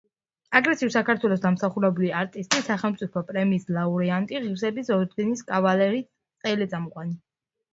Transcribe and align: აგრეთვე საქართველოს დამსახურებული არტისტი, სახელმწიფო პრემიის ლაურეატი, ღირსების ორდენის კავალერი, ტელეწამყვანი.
აგრეთვე 0.59 0.87
საქართველოს 0.95 1.43
დამსახურებული 1.43 2.09
არტისტი, 2.21 2.63
სახელმწიფო 2.69 3.23
პრემიის 3.29 3.69
ლაურეატი, 3.77 4.41
ღირსების 4.47 4.91
ორდენის 4.97 5.47
კავალერი, 5.53 6.03
ტელეწამყვანი. 6.49 7.17